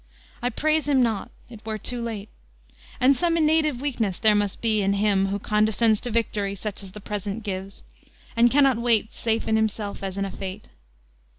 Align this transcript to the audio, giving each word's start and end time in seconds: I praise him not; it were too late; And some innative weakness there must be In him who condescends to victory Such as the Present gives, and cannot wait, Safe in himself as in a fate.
I 0.41 0.49
praise 0.49 0.87
him 0.87 1.03
not; 1.03 1.29
it 1.47 1.63
were 1.63 1.77
too 1.77 2.01
late; 2.01 2.29
And 2.99 3.15
some 3.15 3.37
innative 3.37 3.79
weakness 3.79 4.17
there 4.17 4.33
must 4.33 4.59
be 4.59 4.81
In 4.81 4.93
him 4.93 5.27
who 5.27 5.37
condescends 5.37 5.99
to 6.01 6.09
victory 6.09 6.55
Such 6.55 6.81
as 6.81 6.93
the 6.93 6.99
Present 6.99 7.43
gives, 7.43 7.83
and 8.35 8.49
cannot 8.49 8.79
wait, 8.79 9.13
Safe 9.13 9.47
in 9.47 9.57
himself 9.57 10.01
as 10.01 10.17
in 10.17 10.25
a 10.25 10.31
fate. 10.31 10.69